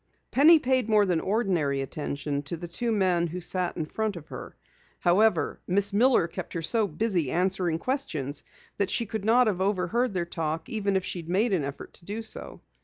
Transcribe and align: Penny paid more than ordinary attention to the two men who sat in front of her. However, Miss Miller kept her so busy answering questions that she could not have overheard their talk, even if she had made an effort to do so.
Penny 0.31 0.57
paid 0.57 0.89
more 0.89 1.05
than 1.05 1.19
ordinary 1.19 1.79
attention 1.81 2.41
to 2.41 2.57
the 2.57 2.67
two 2.67 2.91
men 2.91 3.27
who 3.27 3.39
sat 3.39 3.77
in 3.77 3.85
front 3.85 4.15
of 4.15 4.29
her. 4.29 4.55
However, 5.01 5.61
Miss 5.67 5.93
Miller 5.93 6.27
kept 6.27 6.53
her 6.53 6.61
so 6.63 6.87
busy 6.87 7.29
answering 7.31 7.77
questions 7.77 8.41
that 8.77 8.89
she 8.89 9.05
could 9.05 9.23
not 9.25 9.45
have 9.45 9.61
overheard 9.61 10.15
their 10.15 10.25
talk, 10.25 10.67
even 10.67 10.95
if 10.95 11.05
she 11.05 11.19
had 11.19 11.29
made 11.29 11.53
an 11.53 11.63
effort 11.63 11.93
to 11.93 12.05
do 12.05 12.23
so. 12.23 12.61